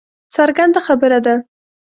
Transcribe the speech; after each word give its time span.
څرګنده 0.35 0.79
خبره 0.87 1.17
ده 1.25 1.35